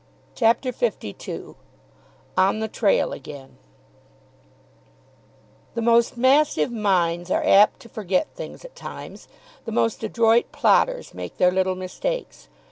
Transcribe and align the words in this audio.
CHAPTER 0.33 0.71
LII 0.71 1.53
ON 2.35 2.57
THE 2.57 2.67
TRAIL 2.67 3.13
AGAIN 3.13 3.57
The 5.75 5.81
most 5.83 6.17
massive 6.17 6.71
minds 6.71 7.29
are 7.29 7.45
apt 7.45 7.81
to 7.81 7.87
forget 7.87 8.25
things 8.33 8.65
at 8.65 8.75
times. 8.75 9.27
The 9.65 9.71
most 9.71 10.01
adroit 10.03 10.51
plotters 10.51 11.13
make 11.13 11.37
their 11.37 11.51
little 11.51 11.75
mistakes. 11.75 12.49